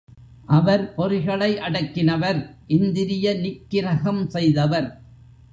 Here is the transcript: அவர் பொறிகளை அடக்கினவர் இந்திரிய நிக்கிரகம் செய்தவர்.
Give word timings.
அவர் 0.47 0.83
பொறிகளை 0.95 1.49
அடக்கினவர் 1.57 2.39
இந்திரிய 2.67 3.33
நிக்கிரகம் 3.35 4.23
செய்தவர். 4.27 4.89